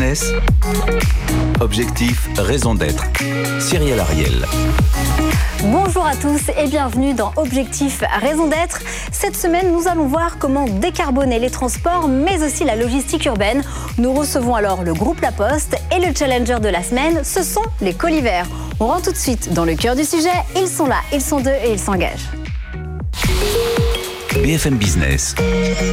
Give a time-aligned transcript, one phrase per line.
[0.00, 0.32] Business.
[1.60, 3.04] Objectif, raison d'être.
[3.58, 4.46] Cyril Ariel.
[5.64, 8.80] Bonjour à tous et bienvenue dans Objectif Raison d'être.
[9.12, 13.62] Cette semaine, nous allons voir comment décarboner les transports, mais aussi la logistique urbaine.
[13.98, 17.66] Nous recevons alors le groupe La Poste et le challenger de la semaine, ce sont
[17.82, 18.46] les colivers.
[18.78, 20.30] On rentre tout de suite dans le cœur du sujet.
[20.56, 22.30] Ils sont là, ils sont deux et ils s'engagent.
[24.42, 25.34] BFM Business.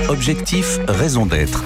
[0.07, 1.65] Objectif, raison d'être.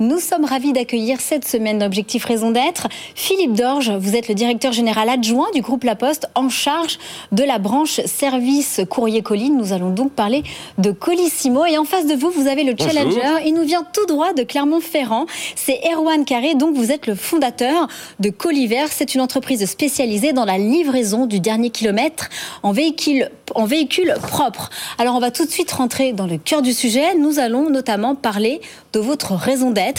[0.00, 3.90] Nous sommes ravis d'accueillir cette semaine d'Objectif Raison d'être Philippe Dorge.
[3.90, 6.98] Vous êtes le directeur général adjoint du groupe La Poste en charge
[7.32, 9.50] de la branche service courrier colis.
[9.50, 10.42] Nous allons donc parler
[10.78, 11.66] de Colissimo.
[11.66, 13.20] Et en face de vous, vous avez le challenger.
[13.44, 15.26] Il nous vient tout droit de Clermont-Ferrand.
[15.54, 16.54] C'est Erwan Carré.
[16.54, 17.86] Donc vous êtes le fondateur
[18.20, 18.86] de Coliver.
[18.90, 22.30] C'est une entreprise spécialisée dans la livraison du dernier kilomètre
[22.62, 24.70] en véhicule, en véhicule propre.
[24.96, 27.14] Alors on va tout de suite rentrer dans le cœur du sujet.
[27.16, 28.62] Nous allons notamment parler
[28.94, 29.89] de votre raison d'être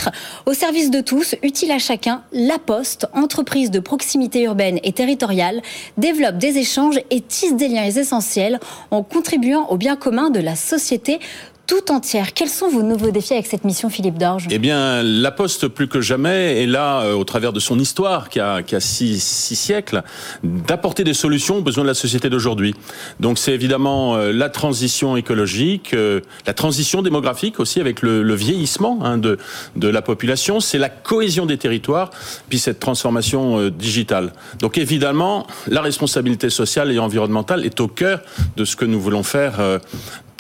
[0.46, 5.62] au service de tous, utile à chacun, La Poste, entreprise de proximité urbaine et territoriale,
[5.98, 8.60] développe des échanges et tisse des liens essentiels
[8.92, 11.20] en contribuant au bien commun de la société
[11.68, 12.34] tout entière.
[12.34, 14.48] Quels sont vos nouveaux défis avec cette mission, Philippe Dorge?
[14.50, 18.30] Eh bien, La Poste, plus que jamais, est là, euh, au travers de son histoire,
[18.30, 20.04] qui a, a six, siècles,
[20.44, 22.76] d'apporter des solutions aux besoins de la société d'aujourd'hui.
[23.20, 29.00] Donc, c'est évidemment euh, la transition écologique, euh, la transition démographique aussi, avec le, vieillissement
[29.04, 29.38] hein, de
[29.76, 30.60] la population.
[30.60, 32.10] C'est la cohésion des territoires,
[32.50, 34.34] puis cette transformation digitale.
[34.60, 38.22] Donc, évidemment, la responsabilité sociale et environnementale est au cœur
[38.58, 39.60] de ce que nous voulons faire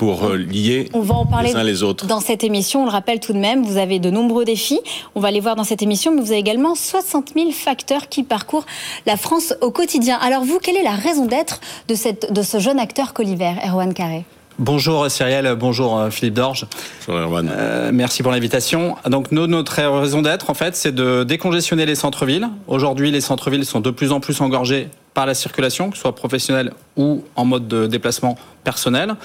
[0.01, 2.07] pour euh, lier on va en parler les uns les autres.
[2.07, 4.79] Dans cette émission, on le rappelle tout de même, vous avez de nombreux défis.
[5.13, 8.23] On va les voir dans cette émission, mais vous avez également 60 000 facteurs qui
[8.23, 8.65] parcourent
[9.05, 10.17] la France au quotidien.
[10.19, 13.93] Alors vous, quelle est la raison d'être de, cette, de ce jeune acteur Coliver, Erwan
[13.93, 14.25] Carré?
[14.57, 16.65] Bonjour Cyrielle, bonjour euh, Philippe Dorge.
[17.05, 17.51] Bonjour Erwan.
[17.55, 18.95] Euh, merci pour l'invitation.
[19.05, 22.49] Donc notre raison d'être, en fait, c'est de décongestionner les centres-villes.
[22.67, 26.15] Aujourd'hui, les centres-villes sont de plus en plus engorgés par la circulation, que ce soit
[26.15, 29.15] professionnelle ou en mode de déplacement personnel.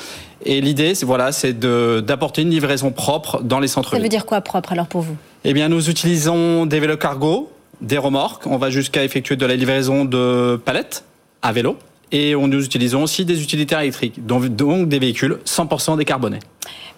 [0.45, 4.01] Et l'idée, c'est voilà, c'est d'apporter une livraison propre dans les centres-villes.
[4.01, 5.17] Ça veut dire quoi propre alors pour vous?
[5.45, 8.47] Eh bien, nous utilisons des vélos cargo, des remorques.
[8.47, 11.05] On va jusqu'à effectuer de la livraison de palettes
[11.43, 11.77] à vélo.
[12.13, 16.39] Et nous utilisons aussi des utilitaires électriques, donc, donc des véhicules 100% décarbonés.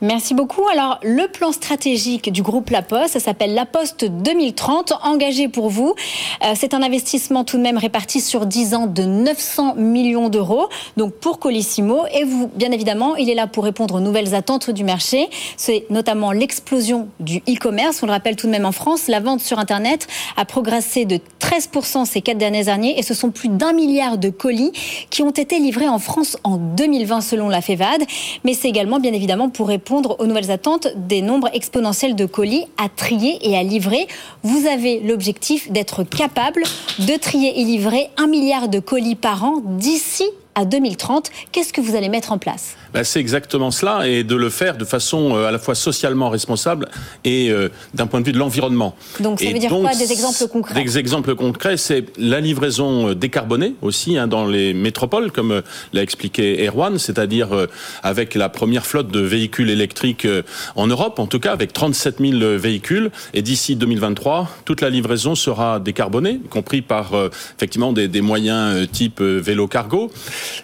[0.00, 0.66] Merci beaucoup.
[0.68, 5.70] Alors, le plan stratégique du groupe La Poste, ça s'appelle La Poste 2030, engagé pour
[5.70, 5.94] vous.
[6.44, 10.68] Euh, c'est un investissement tout de même réparti sur 10 ans de 900 millions d'euros,
[10.96, 12.04] donc pour Colissimo.
[12.14, 15.28] Et vous, bien évidemment, il est là pour répondre aux nouvelles attentes du marché.
[15.56, 18.00] C'est notamment l'explosion du e-commerce.
[18.02, 21.18] On le rappelle tout de même en France, la vente sur Internet a progressé de
[21.40, 24.70] 13% ces quatre dernières années et ce sont plus d'un milliard de colis
[25.10, 28.02] qui ont été livrés en France en 2020 selon la FEVAD.
[28.44, 32.64] Mais c'est également, bien évidemment, pour répondre aux nouvelles attentes des nombres exponentiels de colis
[32.76, 34.06] à trier et à livrer.
[34.42, 36.62] Vous avez l'objectif d'être capable
[36.98, 40.24] de trier et livrer un milliard de colis par an d'ici
[40.54, 41.30] à 2030.
[41.52, 42.76] Qu'est-ce que vous allez mettre en place?
[42.92, 46.30] Ben, C'est exactement cela, et de le faire de façon euh, à la fois socialement
[46.30, 46.88] responsable
[47.24, 48.94] et euh, d'un point de vue de l'environnement.
[49.20, 50.82] Donc ça et veut dire donc, quoi Des exemples concrets?
[50.82, 55.62] Des exemples concrets, c'est la livraison euh, décarbonée aussi hein, dans les métropoles, comme
[55.92, 57.48] l'a expliqué Erwan, c'est-à-dire
[58.02, 60.26] avec la première flotte de véhicules électriques
[60.76, 65.34] en Europe, en tout cas avec 37 000 véhicules, et d'ici 2023, toute la livraison
[65.34, 67.12] sera décarbonée, y compris par
[67.56, 70.10] effectivement des, des moyens type vélo cargo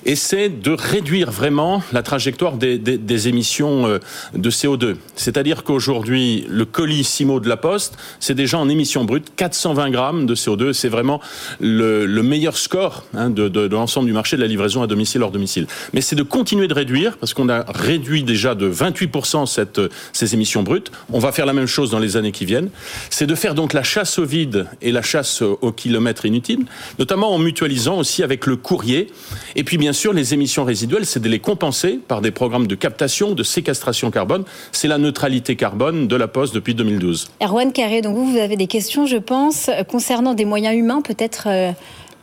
[0.04, 3.98] et c'est de réduire vraiment la trajectoire des, émissions euh,
[4.34, 4.94] de CO2.
[5.16, 10.26] C'est-à-dire qu'aujourd'hui, le colis Simo de la Poste, c'est déjà en émission brute 420 grammes
[10.26, 10.72] de CO2.
[10.75, 11.20] C'est vraiment
[11.58, 15.32] le, le, meilleur score hein, de, l'ensemble du marché de la livraison à domicile hors
[15.32, 15.66] domicile.
[15.92, 19.81] Mais c'est de continuer de réduire, parce qu'on a réduit déjà de 28% cette,
[20.12, 20.92] ces émissions brutes.
[21.12, 22.70] On va faire la même chose dans les années qui viennent.
[23.10, 26.64] C'est de faire donc la chasse au vide et la chasse au kilomètre inutile,
[27.00, 29.10] notamment en mutualisant aussi avec le courrier.
[29.56, 32.74] Et puis bien sûr, les émissions résiduelles, c'est de les compenser par des programmes de
[32.74, 34.44] captation, de séquestration carbone.
[34.72, 37.30] C'est la neutralité carbone de la Poste depuis 2012.
[37.42, 41.44] Erwan Carré, donc vous, vous avez des questions, je pense, concernant des moyens humains, peut-être.
[41.48, 41.72] Euh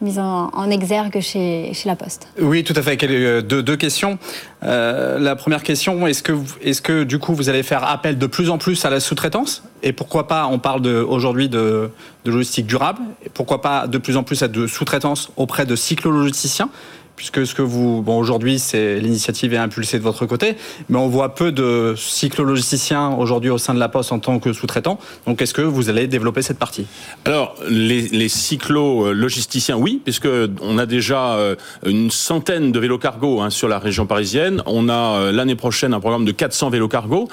[0.02, 2.28] mise en, en, exergue chez, chez, La Poste.
[2.40, 2.98] Oui, tout à fait.
[2.98, 4.18] Deux, deux questions.
[4.64, 8.26] Euh, la première question, est-ce que, est que du coup vous allez faire appel de
[8.26, 9.64] plus en plus à la sous-traitance?
[9.84, 11.90] Et pourquoi pas, on parle aujourd'hui de,
[12.26, 15.76] de, logistique durable, et pourquoi pas de plus en plus à de sous-traitance auprès de
[15.76, 16.70] cyclologisticiens
[17.16, 20.56] puisque ce que vous, bon, aujourd'hui, c'est l'initiative est impulsée de votre côté,
[20.90, 24.54] mais on voit peu de cyclologisticiens aujourd'hui au sein de la Poste en tant que
[24.54, 25.00] sous-traitant.
[25.28, 26.86] Donc, est-ce que vous allez développer cette partie?
[27.26, 30.28] Alors, les, les cyclo-logisticiens, oui, puisque
[30.62, 31.56] on a déjà euh,
[31.86, 34.62] une centaine de vélos cargo hein, sur la région parisienne.
[34.66, 37.28] On a euh, l'année prochaine un programme de 400 vélos cargo.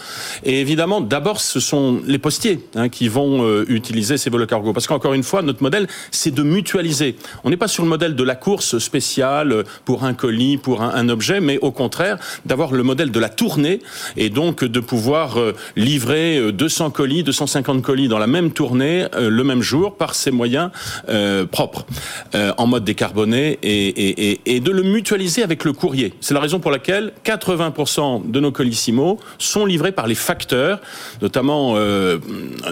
[0.45, 4.73] Et évidemment, d'abord, ce sont les postiers hein, qui vont euh, utiliser ces vélos cargo.
[4.73, 7.17] Parce qu'encore une fois, notre modèle, c'est de mutualiser.
[7.45, 11.09] On n'est pas sur le modèle de la course spéciale pour un colis, pour un,
[11.09, 13.81] objet, mais au contraire, d'avoir le modèle de la tournée
[14.17, 15.39] et donc de pouvoir
[15.77, 20.71] livrer 200 colis, 250 colis dans la même tournée le même jour par ces moyens
[21.09, 21.87] euh, propres,
[22.35, 26.13] euh, en mode décarboné, et, de le mutualiser avec le courrier.
[26.21, 30.81] C'est la raison pour laquelle 80% de nos colissimo sont livrés par les facteurs,
[31.23, 32.19] notamment euh,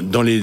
[0.02, 0.42] dans les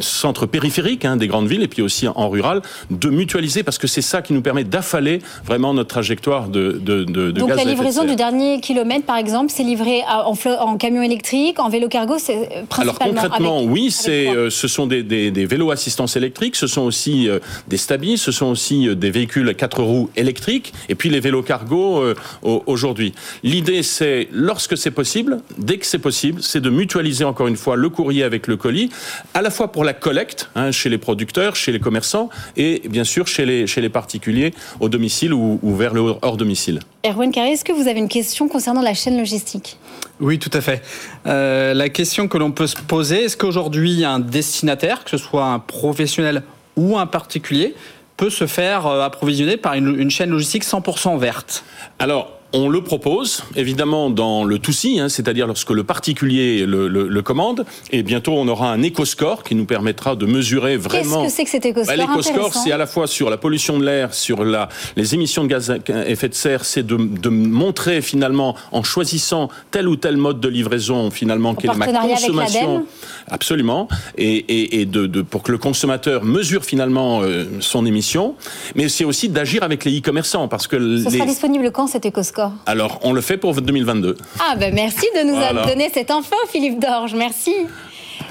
[0.00, 3.86] centres périphériques hein, des grandes villes et puis aussi en rural, de mutualiser parce que
[3.86, 8.04] c'est ça qui nous permet d'affaler vraiment notre trajectoire de, de, de, Donc la livraison
[8.04, 12.48] du dernier kilomètre, par exemple, c'est livré en, en, camion électrique, en vélo cargo, c'est
[12.68, 13.20] principalement.
[13.20, 16.82] Alors concrètement, avec, oui, c'est, ce sont des, des, des vélos assistance électrique, ce sont
[16.82, 17.38] aussi euh,
[17.68, 21.20] des stabis, ce sont aussi euh, des véhicules à quatre roues électriques, et puis les
[21.20, 23.12] vélos cargo euh, aujourd'hui.
[23.42, 27.76] L'idée, c'est, lorsque c'est possible, dès que c'est possible, c'est de mutualiser encore une fois
[27.76, 28.90] le courrier avec le colis,
[29.34, 33.04] à la fois pour la collecte, hein, chez les producteurs, chez les commerçants, et bien
[33.04, 36.80] sûr chez les, chez les particuliers, au domicile ou, ou vers le hors domicile.
[37.04, 39.78] Erwan Carré, est-ce que vous avez une question concernant la chaîne logistique?
[40.20, 40.82] Oui, tout à fait.
[41.26, 45.46] Euh, la question que l'on peut se poser, est-ce qu'aujourd'hui un destinataire, que ce soit
[45.46, 46.42] un professionnel
[46.76, 47.74] ou un particulier,
[48.18, 51.64] peut se faire euh, approvisionner par une, une chaîne logistique 100% verte?
[51.98, 57.08] Alors, on le propose, évidemment, dans le tout hein, c'est-à-dire lorsque le particulier le, le,
[57.08, 57.64] le, commande.
[57.90, 61.22] Et bientôt, on aura un éco-score qui nous permettra de mesurer vraiment.
[61.22, 63.78] Qu'est-ce que c'est que cet éco-score bah, L'éco-score, c'est à la fois sur la pollution
[63.78, 65.76] de l'air, sur la, les émissions de gaz à
[66.08, 70.48] effet de serre, c'est de, de, montrer finalement, en choisissant tel ou tel mode de
[70.48, 72.86] livraison, finalement, quelle est ma consommation.
[73.28, 73.88] Absolument.
[74.16, 78.34] Et, et, et de, de, pour que le consommateur mesure finalement euh, son émission.
[78.74, 80.48] Mais c'est aussi d'agir avec les e-commerçants.
[80.48, 81.18] Parce que Ce les...
[81.18, 82.39] sera disponible quand cet éco-score?
[82.66, 84.16] Alors, on le fait pour 2022.
[84.40, 85.64] Ah ben merci de nous voilà.
[85.66, 87.14] donner cette info, Philippe Dorge.
[87.14, 87.54] Merci.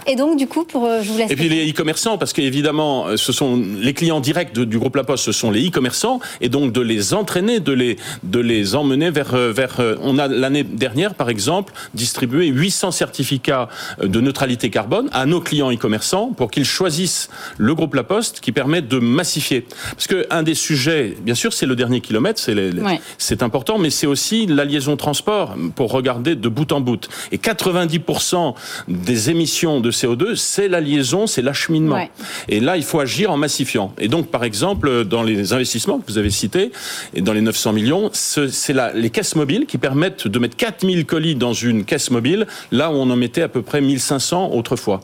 [0.07, 1.31] Et donc, du coup, pour, euh, je vous laisse.
[1.31, 4.95] Et puis les e-commerçants, parce qu'évidemment, euh, ce sont les clients directs de, du groupe
[4.95, 8.75] La Poste, ce sont les e-commerçants, et donc de les entraîner, de les, de les
[8.75, 9.77] emmener vers, euh, vers.
[10.01, 13.69] On a l'année dernière, par exemple, distribué 800 certificats
[14.01, 18.51] de neutralité carbone à nos clients e-commerçants pour qu'ils choisissent le groupe La Poste qui
[18.51, 19.65] permet de massifier.
[19.91, 23.01] Parce que un des sujets, bien sûr, c'est le dernier kilomètre, c'est ouais.
[23.17, 27.07] c'est important, mais c'est aussi la liaison transport pour regarder de bout en bout.
[27.31, 28.53] Et 90%
[28.87, 31.95] des émissions de CO2, c'est la liaison, c'est l'acheminement.
[31.95, 32.09] Ouais.
[32.47, 33.93] Et là, il faut agir en massifiant.
[33.99, 36.71] Et donc, par exemple, dans les investissements que vous avez cités,
[37.13, 41.35] et dans les 900 millions, c'est les caisses mobiles qui permettent de mettre 4000 colis
[41.35, 45.01] dans une caisse mobile, là où on en mettait à peu près 1500 autrefois.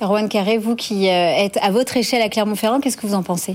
[0.00, 3.54] Rowan Carré, vous qui êtes à votre échelle à Clermont-Ferrand, qu'est-ce que vous en pensez?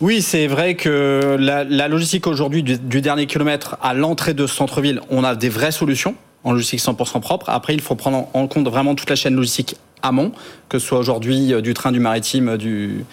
[0.00, 4.48] Oui, c'est vrai que la, la logistique aujourd'hui du, du, dernier kilomètre à l'entrée de
[4.48, 7.48] ce centre-ville, on a des vraies solutions en logistique 100% propre.
[7.50, 10.32] Après, il faut prendre en compte vraiment toute la chaîne logistique amont,
[10.68, 13.04] que ce soit aujourd'hui du train, du maritime, du,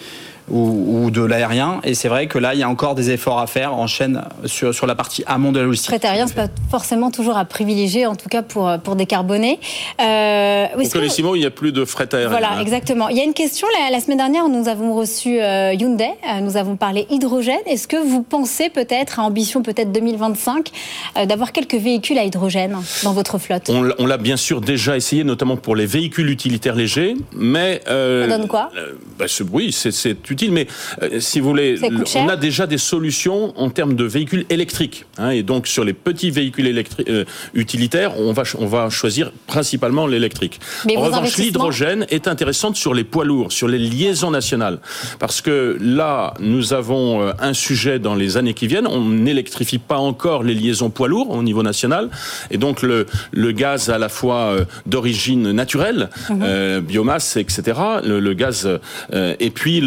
[0.50, 1.80] ou, ou de l'aérien.
[1.84, 4.22] Et c'est vrai que là, il y a encore des efforts à faire en chaîne
[4.44, 5.90] sur, sur la partie amont de la logistique.
[5.90, 9.58] Fret aérien, c'est pas forcément toujours à privilégier, en tout cas pour, pour décarboner.
[10.00, 12.28] Euh, Au Colissimo, il n'y a plus de fret aérien.
[12.28, 12.60] Voilà, hein.
[12.60, 13.08] exactement.
[13.08, 16.40] Il y a une question, la, la, semaine dernière, nous avons reçu euh, Hyundai, euh,
[16.40, 17.60] nous avons parlé hydrogène.
[17.66, 20.70] Est-ce que vous pensez peut-être, à ambition peut-être 2025,
[21.16, 23.70] euh, d'avoir quelques véhicules à hydrogène dans votre flotte?
[23.70, 27.80] On, on l'a bien sûr déjà essayé, notamment pour les véhicules utilitaires légers, mais...
[27.84, 28.70] Ça donne quoi?
[29.18, 30.66] bah, Oui, c'est utile, mais
[31.02, 31.78] euh, si vous voulez,
[32.16, 35.04] on a déjà des solutions en termes de véhicules électriques.
[35.18, 40.06] Hein, et donc, sur les petits véhicules euh, utilitaires, on va, on va choisir principalement
[40.06, 40.60] l'électrique.
[40.96, 44.78] En revanche, l'hydrogène est intéressante sur les poids lourds, sur les liaisons nationales.
[45.18, 48.86] Parce que là, nous avons euh, un sujet dans les années qui viennent.
[48.86, 52.08] On n'électrifie pas encore les liaisons poids lourds au niveau national.
[52.50, 54.56] Et donc, le, le gaz à la fois
[54.86, 56.42] d'origine naturelle, mmh.
[56.42, 58.68] euh, biomasse, etc., le, le gaz,
[59.12, 59.80] euh, et puis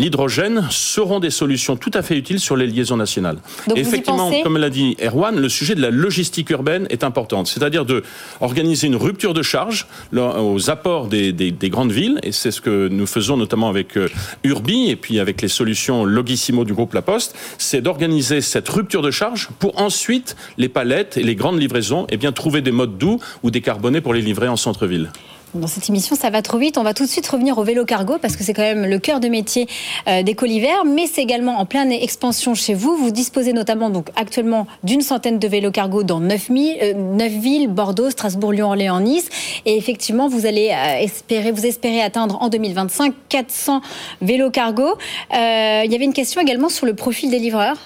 [0.00, 3.36] l'hydrogène seront des solutions tout à fait utiles sur les liaisons nationales.
[3.68, 7.44] Donc et effectivement, comme l'a dit Erwan, le sujet de la logistique urbaine est important.
[7.44, 8.02] C'est-à-dire de
[8.40, 12.60] organiser une rupture de charge aux apports des, des, des grandes villes, et c'est ce
[12.60, 14.08] que nous faisons notamment avec euh,
[14.44, 19.02] Urbi et puis avec les solutions Logissimo du groupe La Poste, c'est d'organiser cette rupture
[19.02, 22.72] de charge pour ensuite les palettes et les grandes livraisons, et eh bien trouver des
[22.72, 25.10] modes doux ou décarbonés pour les livrer en centre-ville.
[25.54, 26.78] Dans cette émission, ça va trop vite.
[26.78, 28.98] On va tout de suite revenir au vélo cargo parce que c'est quand même le
[29.00, 29.66] cœur de métier
[30.06, 32.96] euh, des colivers, mais c'est également en pleine expansion chez vous.
[32.96, 37.68] Vous disposez notamment donc actuellement d'une centaine de vélos cargo dans 9, 000, 9 villes
[37.68, 39.28] Bordeaux, Strasbourg, Lyon, Orléans, Nice.
[39.66, 43.80] Et effectivement, vous allez euh, espérer, vous espérez atteindre en 2025 400
[44.22, 44.84] vélos cargo.
[44.84, 47.76] Euh, il y avait une question également sur le profil des livreurs.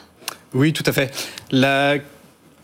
[0.53, 1.11] Oui, tout à fait.
[1.51, 1.97] La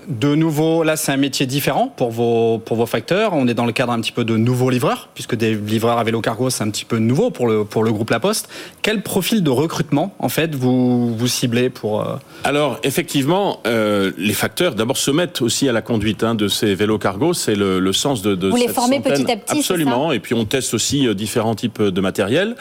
[0.09, 3.33] de nouveau, là, c'est un métier différent pour vos, pour vos facteurs.
[3.35, 6.05] On est dans le cadre un petit peu de nouveaux livreurs, puisque des livreurs à
[6.05, 8.49] vélo cargo, c'est un petit peu nouveau pour le, pour le groupe La Poste.
[8.83, 12.01] Quel profil de recrutement, en fait, vous, vous ciblez pour...
[12.01, 16.49] Euh, Alors, effectivement, euh, les facteurs, d'abord, se mettent aussi à la conduite hein, de
[16.49, 17.35] ces vélos cargo.
[17.35, 20.13] C'est le, le, sens de, de Vous les formez petit à petit, Absolument.
[20.13, 22.57] Et puis, on teste aussi euh, différents types de matériel.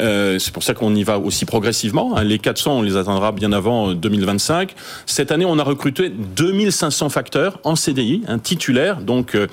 [0.00, 2.16] Euh, c'est pour ça qu'on y va aussi progressivement.
[2.16, 2.24] Hein.
[2.24, 4.74] Les 400, on les atteindra bien avant 2025.
[5.06, 9.00] Cette année, on a recruté 2000 500 facteurs en CDI, un titulaire.
[9.00, 9.46] Donc, euh,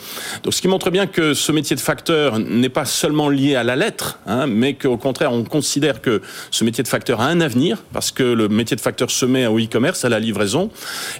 [0.43, 3.63] donc, ce qui montre bien que ce métier de facteur n'est pas seulement lié à
[3.63, 7.41] la lettre, hein, mais qu'au contraire, on considère que ce métier de facteur a un
[7.41, 10.69] avenir, parce que le métier de facteur se met au e-commerce, à la livraison.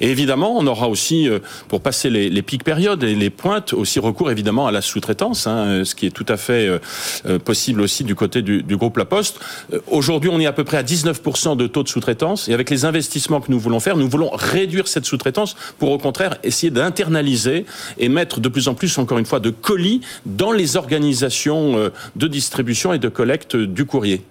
[0.01, 3.74] Et évidemment, on aura aussi, euh, pour passer les, les pics périodes et les pointes,
[3.74, 6.67] aussi recours évidemment à la sous-traitance, hein, ce qui est tout à fait
[7.25, 9.39] euh, possible aussi du côté du, groupe La Poste.
[9.88, 12.86] Aujourd'hui, on est à peu près à 19% de taux de sous-traitance, et avec les
[12.86, 15.55] investissements que nous voulons faire, nous voulons réduire cette sous-traitance
[15.93, 17.65] au contraire essayer d'internaliser
[17.98, 21.89] et mettre de plus en plus, encore une fois, de colis dans les organisations euh,
[22.15, 24.21] de distribution et de collecte du courrier.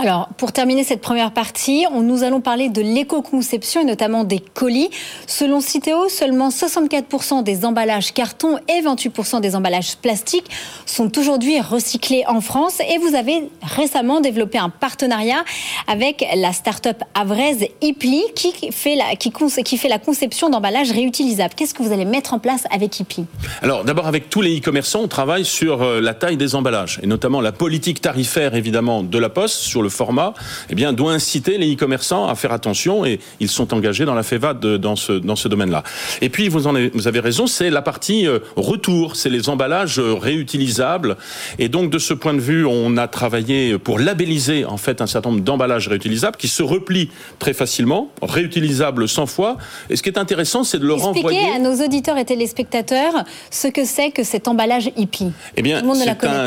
[0.00, 4.90] Alors, pour terminer cette première partie, nous allons parler de l'éco-conception et notamment des colis.
[5.26, 10.48] Selon Citeo, seulement 64% des emballages carton et 28% des emballages plastiques
[10.86, 12.78] sont aujourd'hui recyclés en France.
[12.78, 15.42] Et vous avez récemment développé un partenariat
[15.88, 21.54] avec la start-up avraise Ipli qui fait la, conception d'emballages réutilisables.
[21.56, 23.24] Qu'est-ce que vous allez mettre en place avec Ipli?
[23.62, 27.08] Alors, d'abord, avec tous les e-commerçants, on travaille sur euh, la taille des emballages et
[27.08, 30.34] notamment la politique tarifaire, évidemment, de la Poste sur le format,
[30.70, 34.22] eh bien, doit inciter les e-commerçants à faire attention et ils sont engagés dans la
[34.22, 35.82] FEVAD dans ce, dans ce domaine-là.
[36.20, 39.48] Et puis, vous, en avez, vous avez raison, c'est la partie euh, retour, c'est les
[39.48, 41.16] emballages euh, réutilisables.
[41.58, 45.06] Et donc, de ce point de vue, on a travaillé pour labelliser, en fait, un
[45.06, 49.56] certain nombre d'emballages réutilisables qui se replient très facilement, réutilisables 100 fois.
[49.90, 51.54] Et ce qui est intéressant, c'est de le Expliquez renvoyer.
[51.54, 55.32] à nos auditeurs et téléspectateurs ce que c'est que cet emballage hippie.
[55.56, 55.82] Eh bien,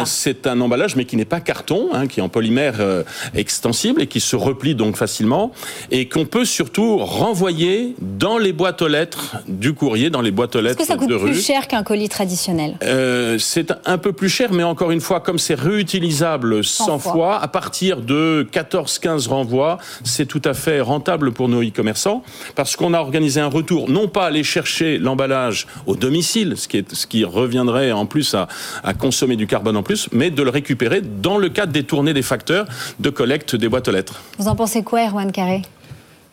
[0.06, 3.04] c'est un, un, emballage, mais qui n'est pas carton, hein, qui est en polymère euh,
[3.36, 5.52] extensible et qui se replie donc facilement
[5.90, 10.56] et qu'on peut surtout renvoyer dans les boîtes aux lettres du courrier, dans les boîtes
[10.56, 12.78] aux lettres Est-ce que ça coûte plus cher qu'un colis traditionnel?
[12.84, 17.12] Euh, C'est un peu plus cher, mais encore une fois, comme c'est réutilisable 100 fois.
[17.12, 22.24] fois, à partir de 14-15 renvois, c'est tout à fait rentable pour nos e-commerçants
[22.56, 26.78] parce qu'on a organisé un retour, non pas aller chercher l'emballage au domicile, ce qui,
[26.78, 28.48] est, ce qui reviendrait en plus à,
[28.84, 32.14] à consommer du carbone en plus, mais de le récupérer dans le cadre des tournées
[32.14, 32.66] des facteurs
[33.00, 34.22] de collecte des boîtes aux lettres.
[34.38, 35.62] Vous en pensez quoi, Erwan Carré?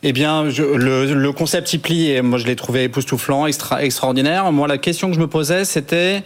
[0.04, 4.52] Eh bien, je, le, le, concept Ipli, moi je l'ai trouvé époustouflant, extra, extraordinaire.
[4.52, 6.22] Moi, la question que je me posais, c'était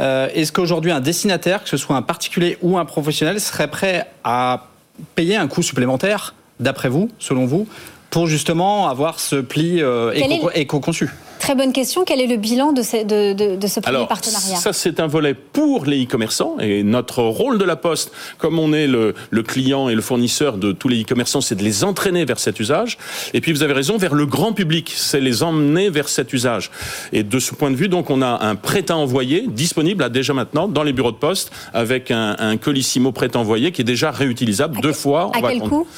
[0.00, 4.08] euh, est-ce qu'aujourd'hui un destinataire, que ce soit un particulier ou un professionnel, serait prêt
[4.24, 4.66] à
[5.14, 7.68] payer un coût supplémentaire, d'après vous, selon vous,
[8.10, 10.12] pour justement avoir ce pli euh,
[10.54, 12.04] éco-conçu éco Très bonne question.
[12.04, 14.54] Quel est le bilan de ce, de, de, de ce premier Alors, partenariat?
[14.54, 16.56] Ça, c'est un volet pour les e-commerçants.
[16.60, 20.56] Et notre rôle de la Poste, comme on est le, le client et le fournisseur
[20.56, 22.96] de tous les e-commerçants, c'est de les entraîner vers cet usage.
[23.34, 26.70] Et puis, vous avez raison, vers le grand public, c'est les emmener vers cet usage.
[27.12, 30.10] Et de ce point de vue, donc, on a un prêt à envoyer disponible là,
[30.10, 33.80] déjà maintenant dans les bureaux de poste avec un, un colissimo prêt à envoyer qui
[33.80, 35.32] est déjà réutilisable à deux fois.
[35.34, 35.88] À quel coût?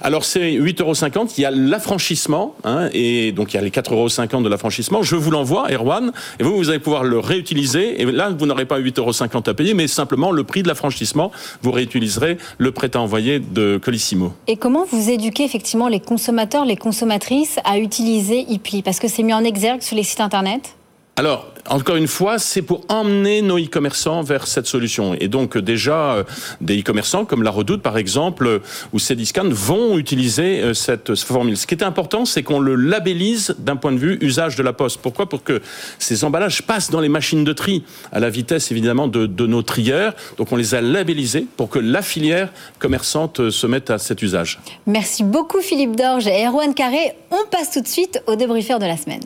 [0.00, 1.28] Alors, c'est 8,50 euros.
[1.36, 4.93] Il y a l'affranchissement, hein, et donc il y a les 4,50 euros de l'affranchissement.
[5.02, 8.00] Je vous l'envoie, Erwan, et vous, vous allez pouvoir le réutiliser.
[8.00, 11.30] Et là, vous n'aurez pas 8,50 euros à payer, mais simplement le prix de l'affranchissement.
[11.62, 14.32] Vous réutiliserez le prêt à envoyer de Colissimo.
[14.46, 18.82] Et comment vous éduquez effectivement les consommateurs, les consommatrices à utiliser Ipli?
[18.82, 20.76] Parce que c'est mis en exergue sur les sites internet
[21.16, 25.14] alors, encore une fois, c'est pour emmener nos e-commerçants vers cette solution.
[25.14, 26.24] Et donc déjà, euh,
[26.60, 28.58] des e-commerçants comme La Redoute, par exemple, euh,
[28.92, 31.56] ou Cdiscount vont utiliser euh, cette formule.
[31.56, 34.72] Ce qui est important, c'est qu'on le labellise d'un point de vue usage de la
[34.72, 35.00] poste.
[35.00, 35.28] Pourquoi?
[35.28, 35.62] Pour que
[36.00, 39.62] ces emballages passent dans les machines de tri, à la vitesse évidemment de, de nos
[39.62, 40.14] trieurs.
[40.36, 44.60] Donc on les a labellisés pour que la filière commerçante se mette à cet usage.
[44.86, 47.14] Merci beaucoup Philippe Dorge et Erwan Carré.
[47.30, 49.22] On passe tout de suite au débriefeur de la semaine.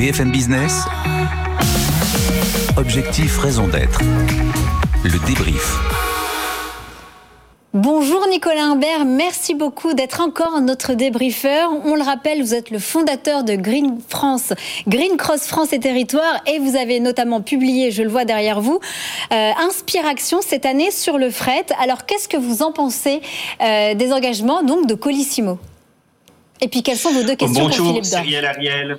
[0.00, 0.84] BFM Business.
[2.78, 4.00] Objectif raison d'être.
[5.04, 5.76] Le débrief.
[7.74, 11.70] Bonjour Nicolas Imbert, merci beaucoup d'être encore notre débriefeur.
[11.84, 14.54] On le rappelle, vous êtes le fondateur de Green France,
[14.88, 18.80] Green Cross France et Territoires et vous avez notamment publié, je le vois derrière vous,
[19.34, 21.66] euh, Inspiration cette année sur le fret.
[21.78, 23.20] Alors qu'est-ce que vous en pensez
[23.60, 25.58] euh, des engagements donc de Colissimo?
[26.62, 28.98] Et puis quelles sont vos deux questions Bonjour, pour Philippe Ariel.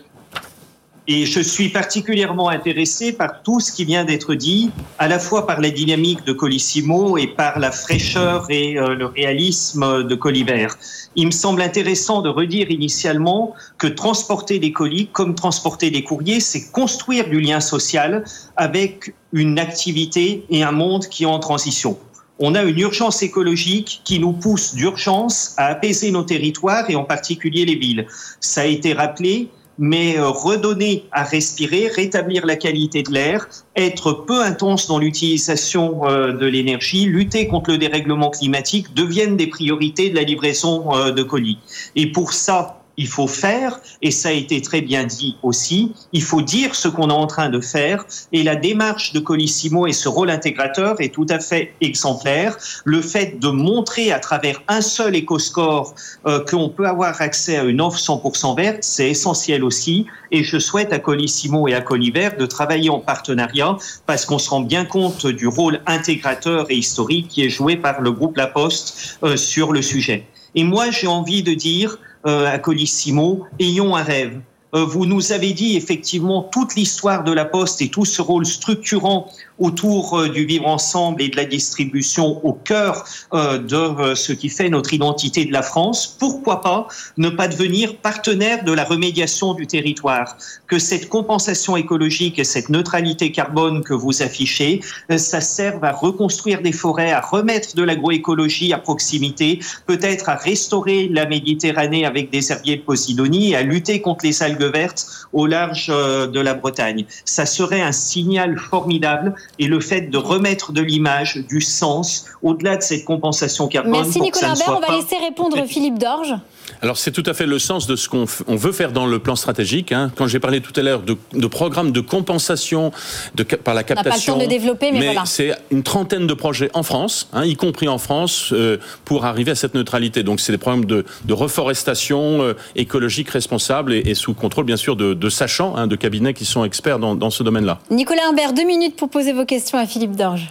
[1.08, 5.48] Et je suis particulièrement intéressé par tout ce qui vient d'être dit, à la fois
[5.48, 10.78] par la dynamique de Colissimo et par la fraîcheur et euh, le réalisme de Colibert.
[11.16, 16.40] Il me semble intéressant de redire initialement que transporter des colis, comme transporter des courriers,
[16.40, 18.24] c'est construire du lien social
[18.56, 21.98] avec une activité et un monde qui est en transition.
[22.44, 27.04] On a une urgence écologique qui nous pousse d'urgence à apaiser nos territoires et en
[27.04, 28.08] particulier les villes.
[28.40, 34.14] Ça a été rappelé, mais euh, redonner à respirer, rétablir la qualité de l'air, être
[34.14, 40.10] peu intense dans l'utilisation euh, de l'énergie, lutter contre le dérèglement climatique deviennent des priorités
[40.10, 41.58] de la livraison euh, de colis.
[41.96, 46.22] Et pour ça, il faut faire, et ça a été très bien dit aussi, il
[46.22, 49.92] faut dire ce qu'on est en train de faire, et la démarche de Colissimo et
[49.92, 52.56] ce rôle intégrateur est tout à fait exemplaire.
[52.86, 55.96] Le fait de montrer à travers un seul éco-score
[56.28, 60.60] euh, qu'on peut avoir accès à une offre 100% verte, c'est essentiel aussi, et je
[60.60, 64.86] souhaite à Colissimo et à Colivert de travailler en partenariat, parce qu'on se rend bien
[64.86, 69.38] compte du rôle intégrateur et historique qui est joué par le groupe La Poste euh,
[69.38, 70.28] sur le sujet.
[70.54, 74.40] Et moi, j'ai envie de dire, à Colissimo, ayons un rêve.
[74.74, 78.46] Euh, vous nous avez dit effectivement toute l'histoire de la Poste et tout ce rôle
[78.46, 84.32] structurant autour euh, du vivre ensemble et de la distribution au cœur euh, de ce
[84.32, 86.16] qui fait notre identité de la France.
[86.20, 86.88] Pourquoi pas
[87.18, 90.38] ne pas devenir partenaire de la remédiation du territoire?
[90.68, 94.82] Que cette compensation écologique et cette neutralité carbone que vous affichez,
[95.18, 101.10] ça serve à reconstruire des forêts, à remettre de l'agroécologie à proximité, peut-être à restaurer
[101.10, 105.88] la Méditerranée avec des herbiers de Posidonie à lutter contre les algues verte au large
[105.90, 107.06] euh, de la Bretagne.
[107.26, 112.78] Ça serait un signal formidable et le fait de remettre de l'image, du sens, au-delà
[112.78, 113.92] de cette compensation carbone.
[113.92, 116.36] Merci Nicolas Bert, on va laisser répondre Philippe Dorge.
[116.82, 118.26] Alors c'est tout à fait le sens de ce qu'on
[118.56, 119.92] veut faire dans le plan stratégique.
[119.92, 120.12] Hein.
[120.16, 122.92] Quand j'ai parlé tout à l'heure de, de programmes de compensation
[123.36, 125.26] de, par la captation, on pas le temps de développer, mais, mais voilà.
[125.26, 129.52] c'est une trentaine de projets en France, hein, y compris en France, euh, pour arriver
[129.52, 130.24] à cette neutralité.
[130.24, 134.78] Donc c'est des programmes de, de reforestation euh, écologique responsable et, et, sous contrôle bien
[134.78, 137.80] sûr de, de sachants, hein, de cabinets qui sont experts dans, dans ce domaine-là.
[137.90, 140.50] Nicolas Humbert, deux minutes pour poser vos questions à Philippe Dorge.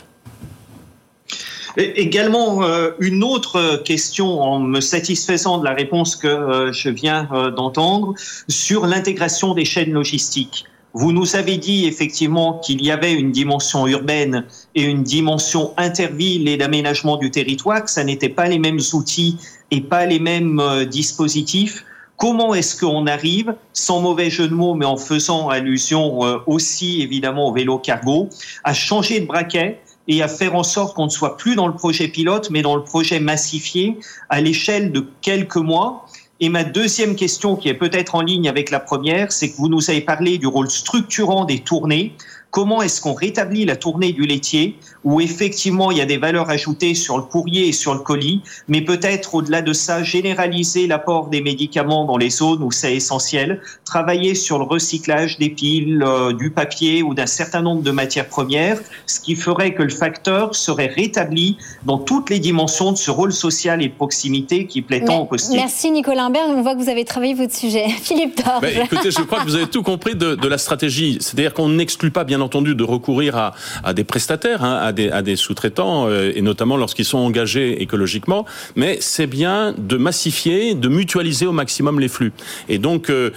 [1.77, 7.29] Également, euh, une autre question en me satisfaisant de la réponse que euh, je viens
[7.33, 8.15] euh, d'entendre
[8.49, 10.65] sur l'intégration des chaînes logistiques.
[10.93, 16.49] Vous nous avez dit effectivement qu'il y avait une dimension urbaine et une dimension interville
[16.49, 19.37] et d'aménagement du territoire, que ça n'était pas les mêmes outils
[19.71, 21.85] et pas les mêmes dispositifs.
[22.17, 27.51] Comment est-ce qu'on arrive, sans mauvais jeu de mots, mais en faisant allusion aussi évidemment
[27.51, 28.29] au vélo cargo,
[28.65, 31.75] à changer de braquet et à faire en sorte qu'on ne soit plus dans le
[31.75, 36.07] projet pilote, mais dans le projet massifié à l'échelle de quelques mois.
[36.41, 39.69] Et ma deuxième question, qui est peut-être en ligne avec la première, c'est que vous
[39.69, 42.15] nous avez parlé du rôle structurant des tournées.
[42.51, 46.51] Comment est-ce qu'on rétablit la tournée du laitier où effectivement il y a des valeurs
[46.51, 51.29] ajoutées sur le courrier et sur le colis, mais peut-être au-delà de ça, généraliser l'apport
[51.29, 56.33] des médicaments dans les zones où c'est essentiel, travailler sur le recyclage des piles, euh,
[56.33, 60.55] du papier ou d'un certain nombre de matières premières, ce qui ferait que le facteur
[60.55, 65.05] serait rétabli dans toutes les dimensions de ce rôle social et de proximité qui plaît
[65.05, 65.57] tant au postier.
[65.57, 67.89] Merci Nicolas Imbert, on voit que vous avez travaillé votre sujet.
[68.03, 68.61] Philippe Dorge.
[68.63, 71.69] Ben, écoutez, je crois que vous avez tout compris de, de la stratégie, c'est-à-dire qu'on
[71.69, 73.53] n'exclut pas bien entendu de recourir
[73.85, 77.83] à, des prestataires, hein, à des, à des sous-traitants, euh, et notamment lorsqu'ils sont engagés
[77.83, 78.45] écologiquement,
[78.77, 82.33] mais c'est bien de massifier, de mutualiser au maximum les flux.
[82.69, 83.31] Et donc, euh,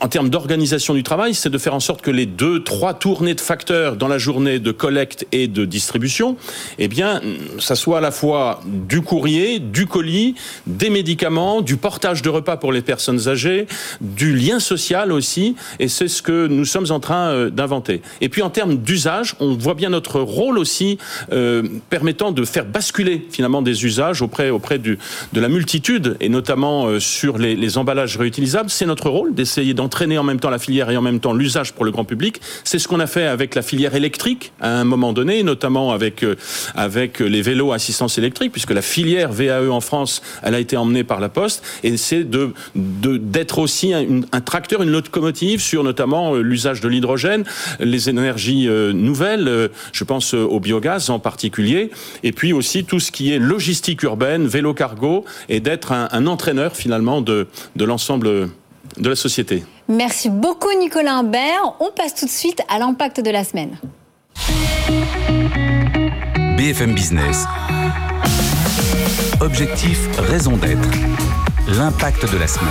[0.00, 3.34] en termes d'organisation du travail, c'est de faire en sorte que les deux, trois tournées
[3.34, 6.36] de facteurs dans la journée de collecte et de distribution,
[6.78, 7.20] eh bien,
[7.58, 10.34] ça soit à la fois du courrier, du colis,
[10.66, 13.66] des médicaments, du portage de repas pour les personnes âgées,
[14.00, 18.02] du lien social aussi, et c'est ce que nous sommes en train euh, d'inventer.
[18.20, 20.98] Et puis en termes d'usage, on voit bien notre rôle aussi
[21.32, 24.98] euh, permettant de faire basculer finalement des usages auprès, auprès de
[25.34, 28.70] la multitude, et notamment euh, sur les, emballages réutilisables.
[28.70, 31.72] C'est notre rôle d'essayer d'entraîner en même temps la filière et en même temps l'usage
[31.72, 32.40] pour le grand public.
[32.62, 36.22] C'est ce qu'on a fait avec la filière électrique à un moment donné, notamment avec,
[36.22, 36.36] euh,
[36.76, 41.04] avec les vélos assistance électrique, puisque la filière VAE en France, elle a été emmenée
[41.04, 46.80] par la Poste, et c'est de, d'être aussi un, tracteur, une locomotive sur notamment l'usage
[46.80, 47.44] de l'hydrogène,
[47.80, 49.70] les énergies énergies nouvelles.
[49.92, 51.90] Je pense au biogaz en particulier.
[52.22, 56.74] Et puis aussi tout ce qui est logistique urbaine, vélo cargo, et d'être un, entraîneur
[56.74, 58.48] finalement de, de l'ensemble
[58.96, 59.64] de la société.
[59.88, 61.74] Merci beaucoup Nicolas Imbert.
[61.80, 63.76] On passe tout de suite à l'impact de la semaine.
[66.56, 67.44] BFM Business.
[69.40, 70.88] Objectif, raison d'être.
[71.76, 72.70] L'impact de la semaine.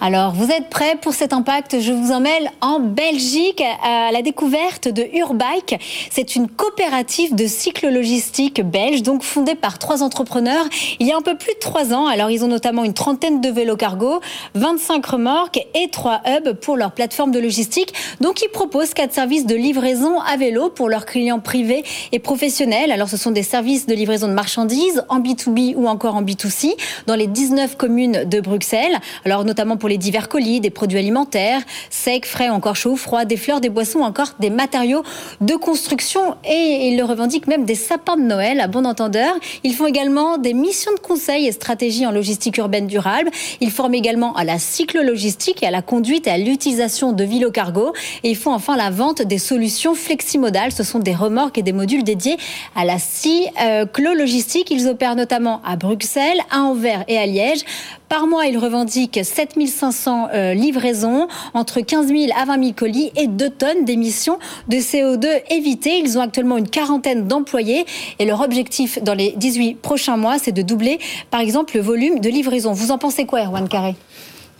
[0.00, 1.80] Alors, vous êtes prêts pour cet impact?
[1.80, 5.74] Je vous emmène en Belgique à la découverte de Urbike.
[6.12, 10.66] C'est une coopérative de cycle logistique belge, donc fondée par trois entrepreneurs
[11.00, 12.06] il y a un peu plus de trois ans.
[12.06, 14.20] Alors, ils ont notamment une trentaine de vélos cargo,
[14.54, 17.92] 25 remorques et trois hubs pour leur plateforme de logistique.
[18.20, 21.82] Donc, ils proposent quatre services de livraison à vélo pour leurs clients privés
[22.12, 22.92] et professionnels.
[22.92, 26.76] Alors, ce sont des services de livraison de marchandises en B2B ou encore en B2C
[27.08, 29.00] dans les 19 communes de Bruxelles.
[29.24, 33.36] Alors, notamment pour les divers colis, des produits alimentaires, secs, frais, encore chauds, froids, des
[33.36, 35.02] fleurs, des boissons, encore des matériaux
[35.40, 39.34] de construction et ils le revendiquent même des sapins de Noël à bon entendeur.
[39.64, 43.30] Ils font également des missions de conseil et stratégie en logistique urbaine durable.
[43.60, 47.50] Ils forment également à la cyclo-logistique et à la conduite et à l'utilisation de vélos
[47.50, 47.92] cargo.
[48.22, 50.72] Et ils font enfin la vente des solutions fleximodales.
[50.72, 52.36] Ce sont des remorques et des modules dédiés
[52.76, 54.70] à la cyclo-logistique.
[54.70, 57.60] Ils opèrent notamment à Bruxelles, à Anvers et à Liège.
[58.08, 63.26] Par mois, ils revendiquent 7500 euh, livraisons, entre 15 000 à 20 000 colis et
[63.26, 65.98] 2 tonnes d'émissions de CO2 évitées.
[65.98, 67.84] Ils ont actuellement une quarantaine d'employés
[68.18, 70.98] et leur objectif dans les 18 prochains mois, c'est de doubler,
[71.30, 72.72] par exemple, le volume de livraison.
[72.72, 73.94] Vous en pensez quoi, Erwan Carré?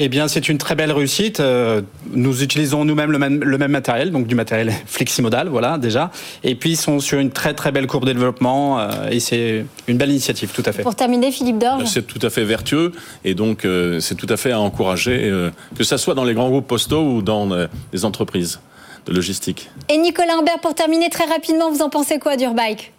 [0.00, 1.40] Eh bien, c'est une très belle réussite.
[1.40, 1.82] Euh,
[2.12, 6.10] nous utilisons nous-mêmes le même, le même matériel, donc du matériel fleximodal, voilà, déjà.
[6.44, 9.64] Et puis, ils sont sur une très, très belle courbe de développement euh, et c'est
[9.88, 10.82] une belle initiative, tout à fait.
[10.82, 11.84] Pour terminer, Philippe Dorge.
[11.86, 12.92] C'est tout à fait vertueux
[13.24, 15.32] et donc euh, c'est tout à fait à encourager,
[15.76, 17.48] que ce soit dans les grands groupes postaux ou dans
[17.92, 18.60] les entreprises
[19.06, 19.70] de logistique.
[19.88, 22.92] Et Nicolas Humbert, pour terminer très rapidement, vous en pensez quoi d'Urbike?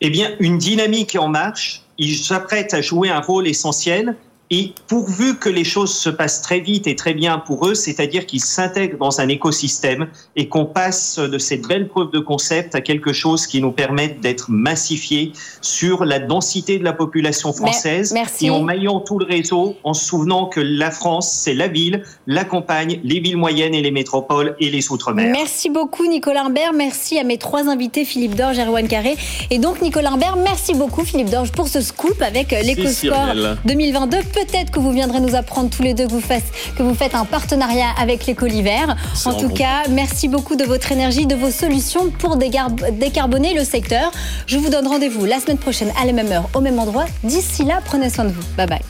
[0.00, 1.82] Eh bien, une dynamique en marche.
[1.98, 4.16] Il s'apprête à jouer un rôle essentiel
[4.50, 8.24] et pourvu que les choses se passent très vite et très bien pour eux, c'est-à-dire
[8.26, 12.80] qu'ils s'intègrent dans un écosystème et qu'on passe de cette belle preuve de concept à
[12.80, 18.46] quelque chose qui nous permette d'être massifié sur la densité de la population française Merci.
[18.46, 22.02] et en maillant tout le réseau, en se souvenant que la France, c'est la ville,
[22.26, 25.30] la campagne, les villes moyennes et les métropoles et les outre-mer.
[25.32, 29.16] Merci beaucoup Nicolas Imbert, merci à mes trois invités Philippe Dorge, Erwan Carré
[29.50, 33.34] et donc Nicolas Imbert, merci beaucoup Philippe Dorge pour ce scoop avec l'EcoSport
[33.66, 36.44] 2022 peut-être que vous viendrez nous apprendre tous les deux que vous faites,
[36.76, 38.96] que vous faites un partenariat avec les colivers.
[39.24, 44.10] En tout cas, merci beaucoup de votre énergie, de vos solutions pour décarboner le secteur.
[44.46, 47.06] Je vous donne rendez-vous la semaine prochaine à la même heure, au même endroit.
[47.24, 48.42] D'ici là, prenez soin de vous.
[48.56, 48.80] Bye bye.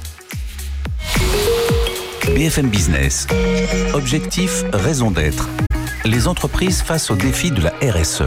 [2.34, 3.26] BFM Business.
[3.94, 5.48] Objectif, raison d'être.
[6.04, 8.22] Les entreprises face au défi de la RSE.